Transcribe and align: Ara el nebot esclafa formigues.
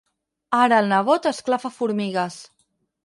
Ara 0.59 0.79
el 0.83 0.89
nebot 0.93 1.29
esclafa 1.33 1.73
formigues. 1.79 2.43